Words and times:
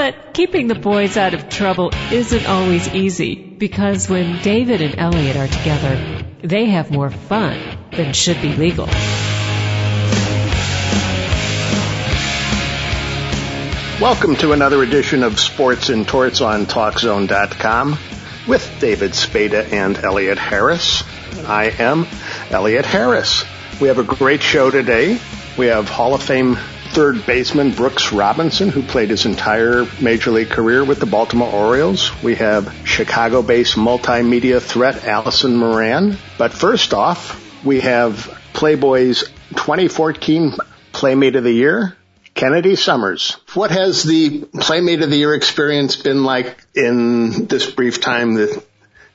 But 0.00 0.32
keeping 0.32 0.66
the 0.66 0.74
boys 0.74 1.18
out 1.18 1.34
of 1.34 1.50
trouble 1.50 1.90
isn't 2.10 2.46
always 2.46 2.88
easy 2.88 3.34
because 3.34 4.08
when 4.08 4.40
David 4.40 4.80
and 4.80 4.98
Elliot 4.98 5.36
are 5.36 5.46
together, 5.46 6.24
they 6.42 6.70
have 6.70 6.90
more 6.90 7.10
fun 7.10 7.60
than 7.92 8.14
should 8.14 8.40
be 8.40 8.54
legal. 8.54 8.86
Welcome 14.00 14.36
to 14.36 14.52
another 14.52 14.82
edition 14.82 15.22
of 15.22 15.38
Sports 15.38 15.90
and 15.90 16.08
Torts 16.08 16.40
on 16.40 16.64
TalkZone.com 16.64 17.98
with 18.48 18.74
David 18.80 19.14
Spada 19.14 19.66
and 19.66 19.98
Elliot 19.98 20.38
Harris. 20.38 21.04
I 21.46 21.74
am 21.78 22.06
Elliot 22.50 22.86
Harris. 22.86 23.44
We 23.78 23.88
have 23.88 23.98
a 23.98 24.04
great 24.04 24.40
show 24.40 24.70
today. 24.70 25.18
We 25.58 25.66
have 25.66 25.90
Hall 25.90 26.14
of 26.14 26.22
Fame 26.22 26.56
third 26.90 27.24
baseman 27.24 27.70
Brooks 27.70 28.12
Robinson, 28.12 28.68
who 28.68 28.82
played 28.82 29.10
his 29.10 29.24
entire 29.24 29.86
major 30.00 30.32
league 30.32 30.50
career 30.50 30.84
with 30.84 30.98
the 30.98 31.06
Baltimore 31.06 31.52
Orioles. 31.52 32.10
We 32.22 32.34
have 32.36 32.74
Chicago-based 32.84 33.76
multimedia 33.76 34.60
threat 34.60 35.04
Allison 35.04 35.56
Moran. 35.56 36.16
But 36.36 36.52
first 36.52 36.92
off, 36.92 37.64
we 37.64 37.80
have 37.80 38.38
Playboy's 38.52 39.22
2014 39.50 40.54
Playmate 40.92 41.36
of 41.36 41.44
the 41.44 41.52
Year, 41.52 41.96
Kennedy 42.34 42.74
Summers. 42.74 43.36
What 43.54 43.70
has 43.70 44.02
the 44.02 44.40
Playmate 44.58 45.02
of 45.02 45.10
the 45.10 45.16
Year 45.16 45.34
experience 45.34 45.96
been 45.96 46.24
like 46.24 46.64
in 46.74 47.46
this 47.46 47.70
brief 47.70 48.00
time 48.00 48.34
that 48.34 48.64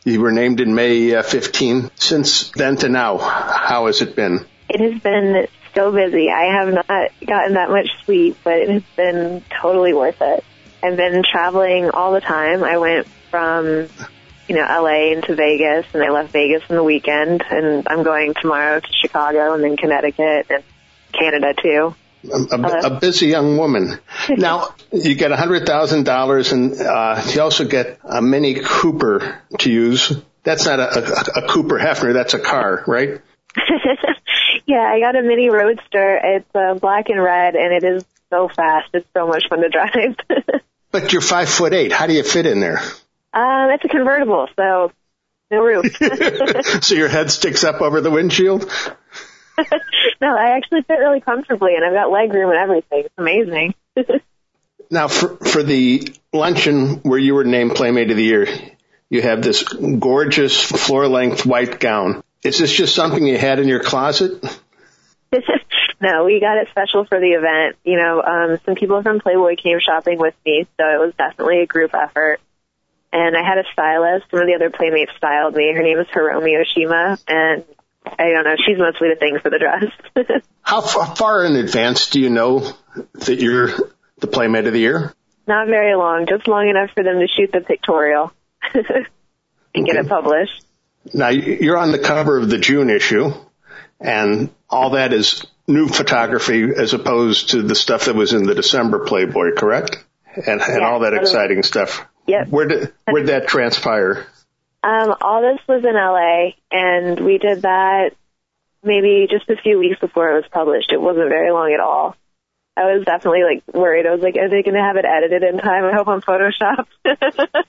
you 0.05 0.21
were 0.21 0.31
named 0.31 0.61
in 0.61 0.73
May 0.73 1.13
uh, 1.13 1.23
15? 1.23 1.91
Since 1.95 2.51
then 2.51 2.77
to 2.77 2.89
now, 2.89 3.17
how 3.17 3.87
has 3.87 4.01
it 4.01 4.15
been? 4.15 4.45
It 4.69 4.79
has 4.79 5.01
been 5.01 5.47
so 5.75 5.91
busy. 5.91 6.29
I 6.29 6.57
have 6.57 6.73
not 6.73 6.87
gotten 7.25 7.53
that 7.53 7.69
much 7.69 7.89
sleep, 8.05 8.37
but 8.43 8.57
it 8.57 8.69
has 8.69 8.83
been 8.95 9.43
totally 9.61 9.93
worth 9.93 10.21
it. 10.21 10.43
I've 10.81 10.97
been 10.97 11.23
traveling 11.23 11.89
all 11.91 12.13
the 12.13 12.21
time. 12.21 12.63
I 12.63 12.77
went 12.77 13.07
from, 13.29 13.87
you 14.47 14.55
know, 14.55 14.61
LA 14.61 15.13
into 15.13 15.35
Vegas 15.35 15.85
and 15.93 16.03
I 16.03 16.09
left 16.09 16.31
Vegas 16.31 16.63
on 16.69 16.75
the 16.75 16.83
weekend 16.83 17.43
and 17.49 17.87
I'm 17.89 18.03
going 18.03 18.33
tomorrow 18.39 18.79
to 18.79 18.87
Chicago 19.01 19.53
and 19.53 19.63
then 19.63 19.77
Connecticut 19.77 20.47
and 20.49 20.63
Canada 21.11 21.53
too. 21.61 21.95
A, 22.31 22.55
a, 22.55 22.95
a, 22.95 22.99
busy 22.99 23.27
young 23.27 23.57
woman. 23.57 23.99
Now 24.29 24.73
you 24.91 25.13
get 25.13 25.31
a 25.31 25.35
hundred 25.35 25.67
thousand 25.67 26.05
dollars, 26.05 26.51
and 26.51 26.73
uh, 26.73 27.21
you 27.31 27.41
also 27.41 27.65
get 27.65 27.99
a 28.03 28.19
Mini 28.19 28.55
Cooper 28.55 29.39
to 29.59 29.71
use. 29.71 30.11
That's 30.41 30.65
not 30.65 30.79
a, 30.79 31.39
a, 31.39 31.43
a 31.43 31.47
Cooper 31.47 31.77
Hefner. 31.77 32.13
That's 32.13 32.33
a 32.33 32.39
car, 32.39 32.83
right? 32.87 33.21
Yeah, 34.65 34.81
I 34.81 34.99
got 34.99 35.15
a 35.15 35.21
mini 35.21 35.49
roadster. 35.49 36.19
It's 36.23 36.55
uh, 36.55 36.73
black 36.75 37.09
and 37.09 37.21
red, 37.21 37.55
and 37.55 37.73
it 37.73 37.83
is 37.83 38.05
so 38.29 38.49
fast. 38.49 38.89
It's 38.93 39.07
so 39.13 39.27
much 39.27 39.45
fun 39.49 39.61
to 39.61 39.69
drive. 39.69 40.15
but 40.91 41.13
you're 41.13 41.21
five 41.21 41.49
foot 41.49 41.73
eight. 41.73 41.91
How 41.91 42.07
do 42.07 42.13
you 42.13 42.23
fit 42.23 42.45
in 42.45 42.59
there? 42.59 42.79
Um, 43.33 43.69
it's 43.71 43.85
a 43.85 43.89
convertible, 43.89 44.47
so 44.55 44.91
no 45.51 45.63
roof. 45.63 45.95
so 46.83 46.95
your 46.95 47.09
head 47.09 47.31
sticks 47.31 47.63
up 47.63 47.81
over 47.81 48.01
the 48.01 48.11
windshield? 48.11 48.63
no, 50.21 50.35
I 50.35 50.57
actually 50.57 50.81
fit 50.83 50.99
really 50.99 51.21
comfortably, 51.21 51.75
and 51.75 51.85
I've 51.85 51.93
got 51.93 52.11
leg 52.11 52.33
room 52.33 52.49
and 52.49 52.59
everything. 52.59 53.05
It's 53.05 53.13
amazing. 53.17 53.75
now, 54.89 55.07
for 55.07 55.37
for 55.37 55.63
the 55.63 56.11
luncheon 56.33 57.01
where 57.03 57.19
you 57.19 57.35
were 57.35 57.45
named 57.45 57.75
Playmate 57.75 58.09
of 58.09 58.17
the 58.17 58.23
Year, 58.23 58.47
you 59.09 59.21
have 59.21 59.41
this 59.41 59.63
gorgeous 59.63 60.59
floor 60.59 61.07
length 61.07 61.45
white 61.45 61.79
gown. 61.79 62.23
Is 62.43 62.59
this 62.59 62.71
just 62.71 62.93
something 62.93 63.25
you 63.25 63.37
had 63.37 63.59
in 63.59 63.67
your 63.67 63.81
closet? 63.81 64.43
no, 66.01 66.25
we 66.25 66.39
got 66.39 66.57
it 66.57 66.67
special 66.71 67.05
for 67.05 67.19
the 67.19 67.33
event. 67.33 67.77
You 67.83 67.97
know, 67.97 68.21
um, 68.21 68.59
some 68.65 68.75
people 68.75 69.01
from 69.01 69.19
Playboy 69.19 69.55
came 69.61 69.79
shopping 69.79 70.17
with 70.17 70.35
me, 70.45 70.67
so 70.77 70.85
it 70.85 70.99
was 70.99 71.13
definitely 71.17 71.61
a 71.61 71.65
group 71.65 71.91
effort. 71.93 72.39
And 73.11 73.35
I 73.35 73.47
had 73.47 73.57
a 73.57 73.63
stylist. 73.71 74.31
One 74.31 74.41
of 74.41 74.47
the 74.47 74.55
other 74.55 74.69
playmates 74.69 75.11
styled 75.17 75.55
me. 75.55 75.73
Her 75.73 75.81
name 75.81 75.99
is 75.99 76.07
Hiromi 76.07 76.61
Oshima, 76.61 77.21
and 77.27 77.63
I 78.05 78.29
don't 78.31 78.43
know. 78.43 78.55
She's 78.65 78.77
mostly 78.77 79.09
the 79.09 79.15
thing 79.15 79.39
for 79.41 79.49
the 79.49 79.59
dress. 79.59 80.41
How 80.61 80.81
far 80.81 81.45
in 81.45 81.55
advance 81.55 82.09
do 82.09 82.19
you 82.19 82.29
know 82.29 82.73
that 83.13 83.39
you're 83.39 83.69
the 84.19 84.27
playmate 84.27 84.67
of 84.67 84.73
the 84.73 84.79
year? 84.79 85.13
Not 85.47 85.67
very 85.67 85.95
long, 85.95 86.25
just 86.27 86.47
long 86.47 86.67
enough 86.67 86.89
for 86.93 87.03
them 87.03 87.19
to 87.19 87.27
shoot 87.27 87.51
the 87.51 87.61
pictorial 87.61 88.33
and 88.73 88.85
okay. 88.85 89.83
get 89.83 89.95
it 89.95 90.09
published. 90.09 90.65
Now 91.13 91.29
you're 91.29 91.77
on 91.77 91.91
the 91.91 91.99
cover 91.99 92.37
of 92.37 92.49
the 92.49 92.57
June 92.57 92.89
issue 92.89 93.31
and 93.99 94.49
all 94.69 94.91
that 94.91 95.13
is 95.13 95.45
new 95.67 95.87
photography 95.87 96.69
as 96.75 96.93
opposed 96.93 97.49
to 97.51 97.61
the 97.61 97.75
stuff 97.75 98.05
that 98.05 98.15
was 98.15 98.33
in 98.33 98.43
the 98.43 98.55
December 98.55 98.99
Playboy, 99.05 99.55
correct? 99.55 100.03
And, 100.35 100.61
and 100.61 100.83
all 100.83 100.99
that 100.99 101.13
exciting 101.13 101.63
stuff. 101.63 102.05
Yep. 102.27 102.49
Where 102.49 102.67
did, 102.67 102.93
where 103.05 103.23
did 103.23 103.29
that 103.29 103.47
transpire? 103.47 104.27
Um, 104.83 105.15
all 105.21 105.41
this 105.41 105.61
was 105.67 105.83
in 105.83 105.95
LA 105.95 106.51
and 106.71 107.19
we 107.25 107.37
did 107.37 107.63
that 107.63 108.11
maybe 108.83 109.27
just 109.29 109.49
a 109.49 109.61
few 109.61 109.79
weeks 109.79 109.99
before 109.99 110.29
it 110.29 110.35
was 110.35 110.49
published. 110.51 110.91
It 110.91 111.01
wasn't 111.01 111.29
very 111.29 111.51
long 111.51 111.73
at 111.73 111.79
all. 111.79 112.15
I 112.77 112.95
was 112.95 113.05
definitely 113.05 113.43
like 113.43 113.63
worried. 113.73 114.05
I 114.05 114.11
was 114.11 114.21
like, 114.21 114.35
are 114.35 114.49
they 114.49 114.61
going 114.61 114.75
to 114.75 114.81
have 114.81 114.97
it 114.97 115.05
edited 115.05 115.43
in 115.43 115.57
time? 115.59 115.85
I 115.85 115.93
hope 115.95 116.07
on 116.07 116.21
Photoshop. 116.21 116.85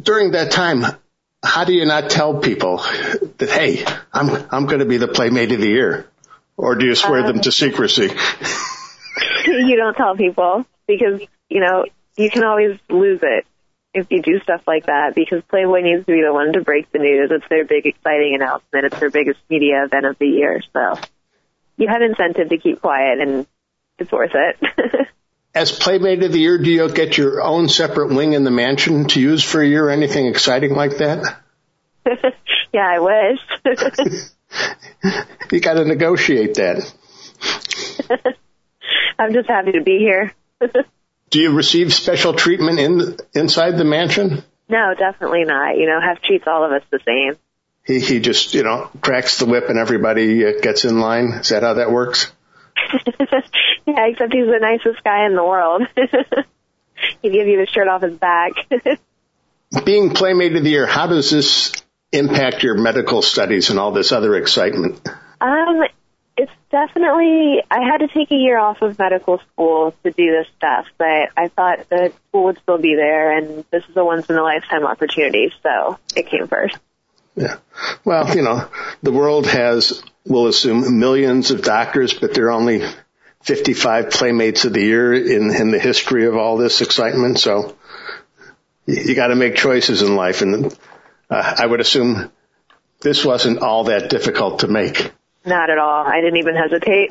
During 0.00 0.32
that 0.32 0.52
time, 0.52 0.84
how 1.46 1.64
do 1.64 1.72
you 1.72 1.86
not 1.86 2.10
tell 2.10 2.40
people 2.40 2.78
that, 3.38 3.48
hey, 3.50 3.84
I'm, 4.12 4.46
I'm 4.50 4.66
going 4.66 4.80
to 4.80 4.86
be 4.86 4.96
the 4.96 5.08
playmate 5.08 5.52
of 5.52 5.60
the 5.60 5.68
year? 5.68 6.08
Or 6.56 6.74
do 6.74 6.86
you 6.86 6.94
swear 6.94 7.20
um, 7.20 7.26
them 7.26 7.40
to 7.42 7.52
secrecy? 7.52 8.08
you 9.46 9.76
don't 9.76 9.94
tell 9.94 10.16
people 10.16 10.64
because, 10.86 11.20
you 11.48 11.60
know, 11.60 11.84
you 12.16 12.30
can 12.30 12.44
always 12.44 12.78
lose 12.88 13.20
it 13.22 13.46
if 13.94 14.06
you 14.10 14.20
do 14.22 14.40
stuff 14.40 14.62
like 14.66 14.86
that 14.86 15.14
because 15.14 15.42
Playboy 15.48 15.80
needs 15.80 16.04
to 16.06 16.12
be 16.12 16.22
the 16.22 16.32
one 16.32 16.52
to 16.52 16.60
break 16.60 16.90
the 16.92 16.98
news. 16.98 17.30
It's 17.32 17.48
their 17.48 17.64
big 17.64 17.86
exciting 17.86 18.34
announcement. 18.34 18.86
It's 18.86 18.98
their 18.98 19.10
biggest 19.10 19.40
media 19.48 19.84
event 19.84 20.06
of 20.06 20.18
the 20.18 20.26
year. 20.26 20.62
So 20.72 21.00
you 21.76 21.88
have 21.88 22.02
incentive 22.02 22.48
to 22.50 22.58
keep 22.58 22.80
quiet 22.80 23.20
and 23.20 23.46
it's 23.98 24.12
worth 24.12 24.32
it. 24.34 25.08
as 25.56 25.72
Playmate 25.72 26.22
of 26.22 26.32
the 26.32 26.38
Year, 26.38 26.58
do 26.58 26.70
you 26.70 26.92
get 26.92 27.16
your 27.16 27.42
own 27.42 27.70
separate 27.70 28.14
wing 28.14 28.34
in 28.34 28.44
the 28.44 28.50
mansion 28.50 29.08
to 29.08 29.20
use 29.20 29.42
for 29.42 29.62
a 29.62 29.66
year? 29.66 29.88
Anything 29.88 30.26
exciting 30.26 30.74
like 30.74 30.98
that? 30.98 31.40
yeah, 32.74 32.86
I 32.86 32.98
wish. 32.98 33.40
you 35.50 35.60
got 35.60 35.74
to 35.74 35.86
negotiate 35.86 36.56
that. 36.56 36.92
I'm 39.18 39.32
just 39.32 39.48
happy 39.48 39.72
to 39.72 39.80
be 39.80 39.98
here. 39.98 40.34
do 41.30 41.40
you 41.40 41.54
receive 41.54 41.94
special 41.94 42.34
treatment 42.34 42.78
in 42.78 43.16
inside 43.32 43.78
the 43.78 43.84
mansion? 43.84 44.44
No, 44.68 44.92
definitely 44.98 45.44
not. 45.44 45.78
You 45.78 45.86
know, 45.86 46.00
Hef 46.02 46.22
treats 46.22 46.44
all 46.46 46.64
of 46.64 46.72
us 46.72 46.82
the 46.90 47.00
same. 47.06 47.38
He 47.82 48.00
he 48.00 48.20
just 48.20 48.52
you 48.52 48.62
know 48.62 48.90
cracks 49.00 49.38
the 49.38 49.46
whip 49.46 49.70
and 49.70 49.78
everybody 49.78 50.44
uh, 50.44 50.60
gets 50.60 50.84
in 50.84 51.00
line. 51.00 51.28
Is 51.40 51.48
that 51.48 51.62
how 51.62 51.74
that 51.74 51.90
works? 51.90 52.30
yeah, 53.96 54.06
except 54.06 54.32
he's 54.32 54.46
the 54.46 54.58
nicest 54.60 55.02
guy 55.04 55.26
in 55.26 55.34
the 55.34 55.44
world. 55.44 55.82
He'd 57.22 57.32
give 57.32 57.46
you 57.46 57.58
the 57.58 57.66
shirt 57.70 57.88
off 57.88 58.02
his 58.02 58.16
back. 58.16 58.52
Being 59.84 60.10
Playmate 60.14 60.56
of 60.56 60.64
the 60.64 60.70
Year, 60.70 60.86
how 60.86 61.06
does 61.06 61.30
this 61.30 61.72
impact 62.12 62.62
your 62.62 62.76
medical 62.76 63.22
studies 63.22 63.70
and 63.70 63.78
all 63.78 63.92
this 63.92 64.12
other 64.12 64.34
excitement? 64.36 65.06
Um, 65.40 65.82
it's 66.36 66.52
definitely, 66.70 67.62
I 67.70 67.80
had 67.82 67.98
to 67.98 68.08
take 68.08 68.30
a 68.30 68.36
year 68.36 68.58
off 68.58 68.82
of 68.82 68.98
medical 68.98 69.40
school 69.52 69.94
to 70.04 70.10
do 70.10 70.30
this 70.30 70.46
stuff, 70.56 70.86
but 70.98 71.30
I 71.36 71.48
thought 71.48 71.88
the 71.88 72.12
school 72.28 72.44
would 72.44 72.58
still 72.62 72.78
be 72.78 72.94
there 72.94 73.36
and 73.36 73.64
this 73.70 73.84
is 73.88 73.96
a 73.96 74.04
once 74.04 74.28
in 74.30 74.36
a 74.36 74.42
lifetime 74.42 74.86
opportunity, 74.86 75.52
so 75.62 75.98
it 76.14 76.28
came 76.28 76.46
first. 76.48 76.76
Yeah. 77.34 77.56
Well, 78.04 78.34
you 78.34 78.42
know, 78.42 78.68
the 79.02 79.12
world 79.12 79.46
has, 79.46 80.02
we'll 80.24 80.46
assume, 80.46 80.98
millions 80.98 81.50
of 81.50 81.62
doctors, 81.62 82.14
but 82.14 82.32
there 82.32 82.46
are 82.46 82.52
only 82.52 82.82
55 83.46 84.10
playmates 84.10 84.64
of 84.64 84.72
the 84.72 84.82
year 84.82 85.14
in, 85.14 85.54
in 85.54 85.70
the 85.70 85.78
history 85.78 86.26
of 86.26 86.36
all 86.36 86.56
this 86.56 86.80
excitement. 86.80 87.38
So 87.38 87.76
you, 88.86 89.14
got 89.14 89.28
to 89.28 89.36
make 89.36 89.56
choices 89.56 90.02
in 90.02 90.16
life. 90.16 90.42
And 90.42 90.76
uh, 91.30 91.54
I 91.58 91.66
would 91.66 91.80
assume 91.80 92.30
this 93.00 93.24
wasn't 93.24 93.60
all 93.60 93.84
that 93.84 94.10
difficult 94.10 94.60
to 94.60 94.68
make. 94.68 95.12
Not 95.44 95.70
at 95.70 95.78
all. 95.78 96.04
I 96.06 96.20
didn't 96.20 96.38
even 96.38 96.56
hesitate. 96.56 97.10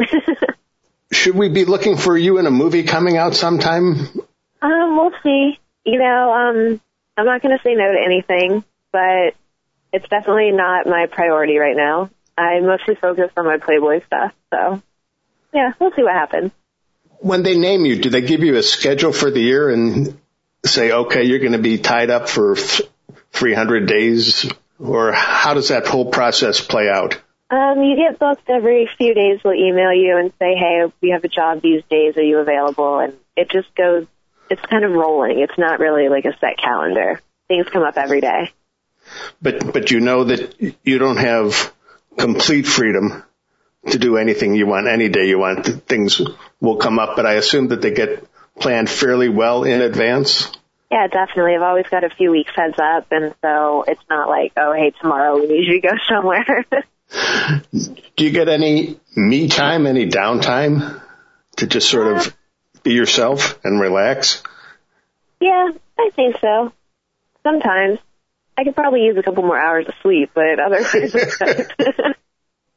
Should 1.12 1.36
we 1.36 1.50
be 1.50 1.66
looking 1.66 1.98
for 1.98 2.18
you 2.18 2.38
in 2.38 2.46
a 2.46 2.52
movie 2.52 2.84
coming 2.84 3.18
out 3.18 3.36
sometime? 3.36 3.96
Um, 4.62 4.98
we'll 4.98 5.14
see. 5.24 5.58
You 5.86 6.00
know, 6.00 6.34
um, 6.34 6.82
I'm 7.16 7.26
not 7.26 7.42
going 7.42 7.58
to 7.58 7.64
say 7.64 7.76
no 7.76 7.92
to 7.92 8.00
anything 8.04 8.64
but 8.96 9.36
it's 9.92 10.08
definitely 10.08 10.52
not 10.52 10.88
my 10.88 11.08
priority 11.12 11.58
right 11.58 11.76
now. 11.76 12.10
I 12.38 12.62
mostly 12.62 12.96
focus 12.96 13.30
on 13.36 13.46
my 13.46 13.58
Playboy 13.58 14.06
stuff, 14.06 14.32
so 14.54 14.82
yeah, 15.56 15.72
we'll 15.80 15.92
see 15.96 16.04
what 16.04 16.14
happens. 16.14 16.52
When 17.20 17.42
they 17.42 17.58
name 17.58 17.86
you, 17.86 18.02
do 18.02 18.10
they 18.10 18.22
give 18.22 18.44
you 18.44 18.58
a 18.58 18.64
schedule 18.64 19.14
for 19.14 19.32
the 19.32 19.40
year 19.40 19.70
and 19.70 20.20
say, 20.66 20.92
okay, 20.92 21.24
you're 21.24 21.40
going 21.40 21.54
to 21.54 21.58
be 21.58 21.78
tied 21.78 22.10
up 22.10 22.28
for 22.28 22.56
300 23.32 23.88
days, 23.88 24.52
or 24.80 25.14
how 25.14 25.54
does 25.54 25.70
that 25.70 25.88
whole 25.88 26.12
process 26.12 26.60
play 26.60 26.90
out? 26.90 27.20
Um, 27.50 27.82
you 27.84 27.96
get 27.96 28.20
booked 28.20 28.50
every 28.50 28.90
few 28.98 29.14
days. 29.14 29.40
We'll 29.44 29.54
email 29.54 29.94
you 29.94 30.18
and 30.18 30.34
say, 30.40 30.56
hey, 30.56 30.92
we 31.02 31.12
have 31.12 31.24
a 31.24 31.30
job 31.30 31.62
these 31.62 31.84
days. 31.90 32.18
Are 32.18 32.24
you 32.24 32.40
available? 32.40 33.00
And 33.00 33.14
it 33.38 33.50
just 33.50 33.74
goes, 33.76 34.08
it's 34.50 34.62
kind 34.62 34.84
of 34.84 34.92
rolling. 34.92 35.40
It's 35.40 35.58
not 35.58 35.80
really 35.80 36.10
like 36.10 36.26
a 36.26 36.38
set 36.40 36.58
calendar. 36.58 37.22
Things 37.48 37.68
come 37.72 37.84
up 37.84 37.98
every 37.98 38.20
day. 38.20 38.52
But, 39.42 39.72
but 39.72 39.92
you 39.92 40.00
know 40.00 40.26
that 40.26 40.60
you 40.84 40.98
don't 40.98 41.18
have 41.18 41.72
complete 42.18 42.68
freedom 42.68 43.24
to 43.90 44.00
do 44.00 44.18
anything 44.18 44.56
you 44.56 44.66
want 44.68 44.88
any 44.88 45.10
day 45.10 45.28
you 45.28 45.40
want. 45.40 45.66
Things 45.88 46.22
will 46.60 46.78
come 46.78 47.00
up, 47.00 47.16
but 47.16 47.26
I 47.26 47.34
assume 47.34 47.70
that 47.70 47.82
they 47.82 47.92
get 47.92 48.26
planned 48.60 48.90
fairly 48.90 49.30
well 49.30 49.64
in 49.64 49.82
advance. 49.82 50.52
Yeah, 50.92 51.08
definitely. 51.08 51.56
I've 51.56 51.62
always 51.62 51.88
got 51.90 52.04
a 52.04 52.10
few 52.10 52.32
weeks 52.32 52.52
heads 52.56 52.80
up, 52.80 53.08
and 53.12 53.34
so 53.42 53.84
it's 53.88 54.02
not 54.10 54.30
like, 54.30 54.54
oh, 54.58 54.74
hey, 54.74 54.92
tomorrow 55.02 55.36
we 55.40 55.48
need 55.48 55.68
you 55.68 55.82
to 55.82 55.88
go 55.88 55.94
somewhere. 56.10 56.66
Do 58.16 58.24
you 58.24 58.32
get 58.32 58.48
any 58.48 59.00
me 59.16 59.48
time, 59.48 59.88
any 59.88 60.08
downtime 60.08 61.02
to 61.58 61.68
just 61.68 61.90
sort 61.90 62.16
of 62.16 62.36
be 62.84 62.94
yourself 62.94 63.60
and 63.64 63.80
relax? 63.80 64.42
Yeah, 65.40 65.70
I 66.00 66.10
think 66.16 66.38
so. 66.40 66.72
Sometimes. 67.44 68.00
I 68.58 68.64
could 68.64 68.76
probably 68.76 69.04
use 69.04 69.18
a 69.18 69.24
couple 69.24 69.44
more 69.44 69.60
hours 69.60 69.86
of 69.88 69.94
sleep, 70.02 70.32
but 70.34 70.60
otherwise 70.60 71.14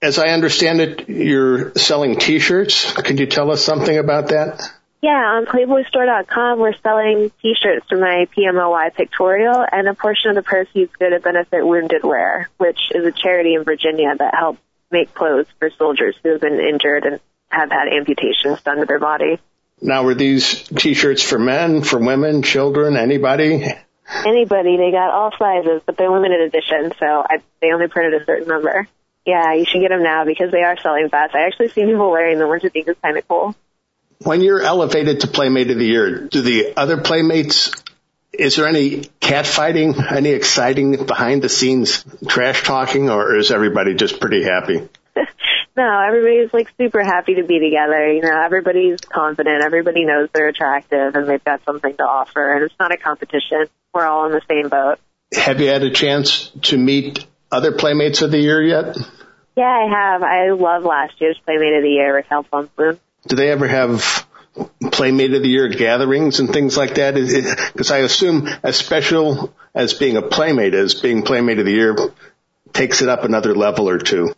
As 0.00 0.18
I 0.18 0.28
understand 0.28 0.80
it, 0.80 1.08
you're 1.08 1.74
selling 1.74 2.18
t-shirts. 2.18 2.92
Could 2.92 3.18
you 3.18 3.26
tell 3.26 3.50
us 3.50 3.64
something 3.64 3.98
about 3.98 4.28
that? 4.28 4.70
Yeah, 5.00 5.10
on 5.10 5.46
PlayboyStore.com, 5.46 6.58
we're 6.58 6.76
selling 6.82 7.30
T-shirts 7.40 7.86
for 7.88 7.98
my 7.98 8.26
PMOY 8.36 8.94
pictorial, 8.94 9.64
and 9.70 9.86
a 9.86 9.94
portion 9.94 10.30
of 10.30 10.34
the 10.34 10.42
proceeds 10.42 10.90
go 10.98 11.08
to 11.08 11.20
benefit 11.20 11.64
Wounded 11.64 12.02
Wear, 12.02 12.48
which 12.58 12.80
is 12.92 13.06
a 13.06 13.12
charity 13.12 13.54
in 13.54 13.62
Virginia 13.62 14.12
that 14.18 14.34
helps 14.34 14.60
make 14.90 15.14
clothes 15.14 15.46
for 15.60 15.70
soldiers 15.78 16.16
who 16.22 16.32
have 16.32 16.40
been 16.40 16.58
injured 16.58 17.04
and 17.04 17.20
have 17.48 17.70
had 17.70 17.86
amputations 17.88 18.60
done 18.62 18.78
to 18.78 18.86
their 18.86 18.98
body. 18.98 19.38
Now, 19.80 20.02
were 20.02 20.16
these 20.16 20.64
T-shirts 20.64 21.22
for 21.22 21.38
men, 21.38 21.82
for 21.82 21.98
women, 21.98 22.42
children, 22.42 22.96
anybody? 22.96 23.64
Anybody. 24.26 24.76
They 24.78 24.90
got 24.90 25.10
all 25.10 25.30
sizes, 25.38 25.82
but 25.86 25.96
they're 25.96 26.10
limited 26.10 26.40
edition, 26.40 26.92
so 26.98 27.06
I, 27.06 27.38
they 27.60 27.72
only 27.72 27.86
printed 27.86 28.20
a 28.20 28.24
certain 28.24 28.48
number. 28.48 28.88
Yeah, 29.28 29.52
you 29.52 29.66
should 29.66 29.82
get 29.82 29.90
them 29.90 30.02
now 30.02 30.24
because 30.24 30.50
they 30.50 30.62
are 30.62 30.78
selling 30.80 31.10
fast. 31.10 31.34
I 31.34 31.44
actually 31.44 31.68
see 31.68 31.84
people 31.84 32.10
wearing 32.10 32.38
them, 32.38 32.48
which 32.48 32.64
I 32.64 32.70
think 32.70 32.88
is 32.88 32.96
kind 33.02 33.18
of 33.18 33.28
cool. 33.28 33.54
When 34.22 34.40
you're 34.40 34.62
elevated 34.62 35.20
to 35.20 35.26
Playmate 35.26 35.70
of 35.70 35.76
the 35.76 35.84
Year, 35.84 36.28
do 36.28 36.40
the 36.40 36.72
other 36.78 37.02
Playmates, 37.02 37.70
is 38.32 38.56
there 38.56 38.66
any 38.66 39.02
catfighting, 39.20 40.10
any 40.10 40.30
exciting 40.30 41.04
behind 41.04 41.42
the 41.42 41.50
scenes 41.50 42.06
trash 42.26 42.64
talking, 42.64 43.10
or 43.10 43.36
is 43.36 43.50
everybody 43.50 43.92
just 43.92 44.18
pretty 44.18 44.44
happy? 44.44 44.88
no, 45.76 46.00
everybody's 46.06 46.50
like 46.54 46.72
super 46.78 47.04
happy 47.04 47.34
to 47.34 47.44
be 47.44 47.60
together. 47.60 48.10
You 48.10 48.22
know, 48.22 48.42
everybody's 48.42 48.98
confident. 49.00 49.62
Everybody 49.62 50.06
knows 50.06 50.30
they're 50.32 50.48
attractive 50.48 51.14
and 51.14 51.28
they've 51.28 51.44
got 51.44 51.62
something 51.66 51.94
to 51.98 52.02
offer 52.02 52.54
and 52.54 52.64
it's 52.64 52.74
not 52.80 52.92
a 52.92 52.96
competition. 52.96 53.66
We're 53.92 54.06
all 54.06 54.24
in 54.24 54.32
the 54.32 54.42
same 54.48 54.70
boat. 54.70 54.98
Have 55.34 55.60
you 55.60 55.68
had 55.68 55.82
a 55.82 55.90
chance 55.90 56.50
to 56.62 56.78
meet 56.78 57.26
other 57.50 57.72
Playmates 57.72 58.22
of 58.22 58.30
the 58.30 58.38
Year 58.38 58.62
yet? 58.62 58.96
Yeah, 59.56 59.64
I 59.64 59.88
have. 59.90 60.22
I 60.22 60.50
love 60.50 60.84
last 60.84 61.20
year's 61.20 61.38
Playmate 61.44 61.74
of 61.74 61.82
the 61.82 61.90
Year, 61.90 62.14
Raquel 62.14 62.44
Pomplun. 62.44 62.98
Do 63.26 63.36
they 63.36 63.50
ever 63.50 63.66
have 63.66 64.26
Playmate 64.92 65.34
of 65.34 65.42
the 65.42 65.48
Year 65.48 65.68
gatherings 65.68 66.40
and 66.40 66.52
things 66.52 66.76
like 66.76 66.94
that? 66.94 67.14
Because 67.14 67.90
I 67.90 67.98
assume 67.98 68.48
as 68.62 68.76
special 68.76 69.52
as 69.74 69.94
being 69.94 70.16
a 70.16 70.22
Playmate 70.22 70.74
is, 70.74 70.94
being 70.94 71.22
Playmate 71.22 71.58
of 71.58 71.66
the 71.66 71.72
Year 71.72 71.96
takes 72.72 73.02
it 73.02 73.08
up 73.08 73.24
another 73.24 73.54
level 73.54 73.88
or 73.88 73.98
two. 73.98 74.32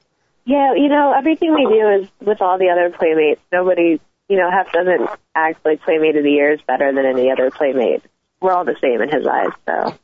Yeah, 0.47 0.75
you 0.75 0.89
know, 0.89 1.13
everything 1.17 1.55
we 1.55 1.67
do 1.67 2.03
is 2.03 2.09
with 2.21 2.41
all 2.41 2.59
the 2.59 2.71
other 2.71 2.91
Playmates. 2.97 3.41
Nobody, 3.53 4.01
you 4.29 4.37
know, 4.37 4.51
Hef 4.51 4.73
doesn't 4.73 5.09
act 5.35 5.65
like 5.65 5.83
Playmate 5.83 6.17
of 6.17 6.25
the 6.25 6.31
Year 6.31 6.53
is 6.53 6.61
better 6.63 6.93
than 6.93 7.05
any 7.05 7.31
other 7.31 7.51
Playmate. 7.51 8.03
We're 8.41 8.53
all 8.53 8.65
the 8.65 8.77
same 8.81 9.03
in 9.03 9.11
his 9.11 9.27
eyes, 9.27 9.53
so. 9.67 9.99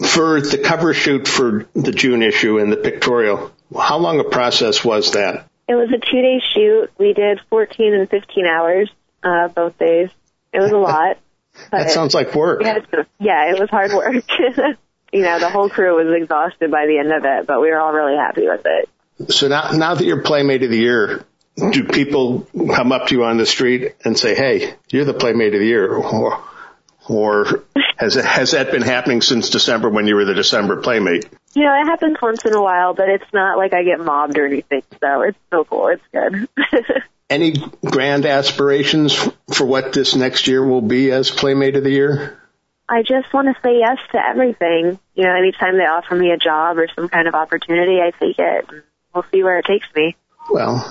For 0.00 0.40
the 0.40 0.58
cover 0.58 0.92
shoot 0.92 1.28
for 1.28 1.66
the 1.74 1.92
June 1.92 2.22
issue 2.22 2.58
and 2.58 2.72
the 2.72 2.76
pictorial, 2.76 3.52
how 3.74 3.98
long 3.98 4.18
a 4.20 4.24
process 4.24 4.84
was 4.84 5.12
that? 5.12 5.48
It 5.68 5.74
was 5.74 5.88
a 5.88 5.98
two 5.98 6.20
day 6.20 6.40
shoot. 6.52 6.90
We 6.98 7.12
did 7.14 7.40
14 7.48 7.94
and 7.94 8.10
15 8.10 8.46
hours, 8.46 8.90
uh, 9.22 9.48
both 9.48 9.78
days. 9.78 10.10
It 10.52 10.60
was 10.60 10.72
a 10.72 10.76
lot. 10.76 11.18
that 11.70 11.90
sounds 11.90 12.14
like 12.14 12.34
work. 12.34 12.60
To, 12.62 13.06
yeah, 13.20 13.50
it 13.50 13.60
was 13.60 13.70
hard 13.70 13.92
work. 13.92 14.24
you 15.12 15.22
know, 15.22 15.38
the 15.38 15.48
whole 15.48 15.68
crew 15.68 15.96
was 15.96 16.20
exhausted 16.20 16.70
by 16.70 16.86
the 16.86 16.98
end 16.98 17.12
of 17.12 17.24
it, 17.24 17.46
but 17.46 17.60
we 17.60 17.70
were 17.70 17.78
all 17.78 17.92
really 17.92 18.16
happy 18.16 18.46
with 18.46 18.62
it. 18.64 19.32
So 19.32 19.48
now, 19.48 19.70
now 19.70 19.94
that 19.94 20.04
you're 20.04 20.22
Playmate 20.22 20.64
of 20.64 20.70
the 20.70 20.78
Year, 20.78 21.24
do 21.56 21.84
people 21.84 22.48
come 22.74 22.90
up 22.90 23.06
to 23.08 23.14
you 23.14 23.24
on 23.24 23.36
the 23.36 23.46
street 23.46 23.94
and 24.04 24.18
say, 24.18 24.34
"Hey, 24.34 24.74
you're 24.88 25.04
the 25.04 25.14
Playmate 25.14 25.54
of 25.54 25.60
the 25.60 25.66
Year," 25.66 25.94
or, 25.94 26.42
or 27.08 27.64
has 27.96 28.16
it, 28.16 28.24
has 28.24 28.52
that 28.52 28.70
been 28.70 28.82
happening 28.82 29.22
since 29.22 29.50
December 29.50 29.88
when 29.88 30.06
you 30.06 30.16
were 30.16 30.24
the 30.24 30.34
December 30.34 30.80
Playmate? 30.80 31.28
You 31.54 31.64
know, 31.64 31.74
it 31.80 31.86
happens 31.86 32.16
once 32.20 32.44
in 32.44 32.54
a 32.54 32.62
while, 32.62 32.94
but 32.94 33.08
it's 33.08 33.32
not 33.32 33.56
like 33.56 33.72
I 33.72 33.84
get 33.84 34.00
mobbed 34.00 34.36
or 34.38 34.46
anything. 34.46 34.82
So 35.00 35.22
it's 35.22 35.38
so 35.50 35.64
cool. 35.64 35.88
It's 35.88 36.02
good. 36.12 36.48
Any 37.30 37.54
grand 37.84 38.26
aspirations 38.26 39.14
for 39.52 39.64
what 39.64 39.92
this 39.92 40.14
next 40.14 40.46
year 40.46 40.64
will 40.64 40.82
be 40.82 41.10
as 41.10 41.30
Playmate 41.30 41.76
of 41.76 41.84
the 41.84 41.90
Year? 41.90 42.38
I 42.88 43.02
just 43.02 43.32
want 43.32 43.48
to 43.48 43.60
say 43.62 43.78
yes 43.78 43.98
to 44.12 44.18
everything. 44.18 44.98
You 45.14 45.24
know, 45.24 45.34
anytime 45.34 45.78
they 45.78 45.84
offer 45.84 46.14
me 46.14 46.30
a 46.32 46.36
job 46.36 46.76
or 46.76 46.86
some 46.94 47.08
kind 47.08 47.26
of 47.26 47.34
opportunity, 47.34 47.98
I 48.00 48.10
take 48.10 48.38
it. 48.38 48.68
We'll 49.14 49.24
see 49.32 49.42
where 49.42 49.58
it 49.58 49.64
takes 49.64 49.86
me. 49.94 50.16
Well, 50.50 50.86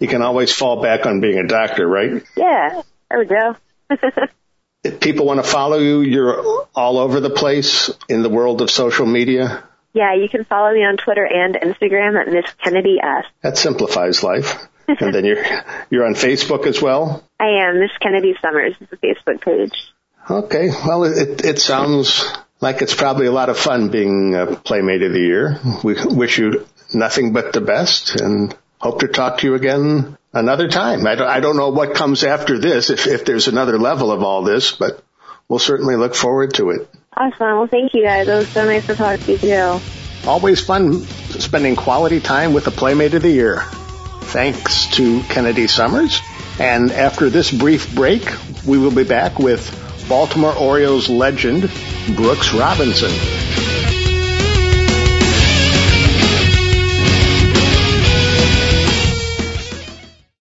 you 0.00 0.08
can 0.08 0.22
always 0.22 0.52
fall 0.52 0.80
back 0.82 1.04
on 1.04 1.20
being 1.20 1.38
a 1.38 1.46
doctor, 1.46 1.86
right? 1.86 2.22
Yeah, 2.36 2.80
there 3.10 3.18
we 3.18 3.26
go. 3.26 3.56
if 4.86 5.00
people 5.00 5.26
want 5.26 5.42
to 5.44 5.48
follow 5.50 5.78
you, 5.78 6.00
you're 6.00 6.66
all 6.74 6.98
over 6.98 7.20
the 7.20 7.30
place 7.30 7.90
in 8.08 8.22
the 8.22 8.28
world 8.28 8.62
of 8.62 8.70
social 8.70 9.06
media. 9.06 9.64
Yeah, 9.92 10.14
you 10.14 10.28
can 10.28 10.44
follow 10.44 10.72
me 10.72 10.84
on 10.84 10.96
Twitter 10.96 11.24
and 11.24 11.54
Instagram 11.54 12.20
at 12.20 12.28
Miss 12.28 12.44
Kennedy 12.62 12.98
S. 13.02 13.24
That 13.42 13.56
simplifies 13.56 14.22
life. 14.22 14.68
and 14.88 15.14
then 15.14 15.24
you're 15.24 15.42
you're 15.90 16.04
on 16.04 16.14
Facebook 16.14 16.66
as 16.66 16.80
well. 16.80 17.24
I 17.40 17.66
am 17.66 17.80
Miss 17.80 17.90
Kennedy 18.00 18.34
Summers 18.42 18.74
is 18.80 18.88
the 18.88 18.96
Facebook 18.98 19.40
page. 19.40 19.72
Okay, 20.30 20.68
well 20.68 21.04
it 21.04 21.44
it 21.44 21.58
sounds 21.58 22.24
like 22.60 22.82
it's 22.82 22.94
probably 22.94 23.26
a 23.26 23.32
lot 23.32 23.48
of 23.48 23.58
fun 23.58 23.88
being 23.88 24.34
a 24.34 24.54
Playmate 24.54 25.02
of 25.02 25.12
the 25.12 25.20
Year. 25.20 25.60
We 25.82 25.94
wish 26.04 26.38
you 26.38 26.66
nothing 26.94 27.32
but 27.32 27.52
the 27.52 27.60
best 27.60 28.20
and 28.20 28.56
hope 28.78 29.00
to 29.00 29.08
talk 29.08 29.38
to 29.38 29.46
you 29.46 29.54
again 29.54 30.16
another 30.36 30.68
time. 30.68 31.06
I 31.06 31.14
don't, 31.14 31.28
I 31.28 31.40
don't 31.40 31.56
know 31.56 31.70
what 31.70 31.94
comes 31.94 32.24
after 32.24 32.58
this, 32.58 32.90
if, 32.90 33.06
if 33.06 33.24
there's 33.24 33.48
another 33.48 33.78
level 33.78 34.12
of 34.12 34.22
all 34.22 34.42
this, 34.42 34.72
but 34.72 35.02
we'll 35.48 35.58
certainly 35.58 35.96
look 35.96 36.14
forward 36.14 36.54
to 36.54 36.70
it. 36.70 36.88
Awesome. 37.16 37.58
Well, 37.58 37.66
thank 37.66 37.94
you 37.94 38.04
guys. 38.04 38.28
It 38.28 38.34
was 38.34 38.48
so 38.48 38.64
nice 38.64 38.86
to 38.86 38.94
talk 38.94 39.20
to 39.20 39.32
you 39.32 39.38
too. 39.38 39.80
Always 40.28 40.60
fun 40.60 41.00
spending 41.02 41.76
quality 41.76 42.20
time 42.20 42.52
with 42.52 42.64
the 42.64 42.70
Playmate 42.70 43.14
of 43.14 43.22
the 43.22 43.30
Year. 43.30 43.62
Thanks 44.22 44.88
to 44.96 45.22
Kennedy 45.22 45.66
Summers. 45.66 46.20
And 46.58 46.90
after 46.90 47.30
this 47.30 47.50
brief 47.50 47.94
break, 47.94 48.28
we 48.66 48.78
will 48.78 48.94
be 48.94 49.04
back 49.04 49.38
with 49.38 50.06
Baltimore 50.08 50.54
Orioles 50.54 51.08
legend 51.08 51.70
Brooks 52.14 52.52
Robinson. 52.52 53.45